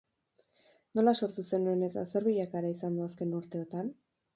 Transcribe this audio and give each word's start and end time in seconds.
Nola 1.01 1.13
sortu 1.21 1.45
zenuen 1.51 1.85
eta 1.91 2.07
zer 2.09 2.29
bilakaera 2.31 2.77
izan 2.79 3.01
du 3.03 3.09
azken 3.13 3.41
urteotan? 3.45 3.99